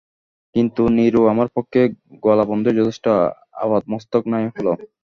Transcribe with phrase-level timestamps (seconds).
[0.55, 1.81] কিন্তু, নীরু, আমার পক্ষে
[2.23, 3.07] গলাবন্ধই যথেষ্ট–
[3.63, 4.67] আপাদমস্তক নাই হল।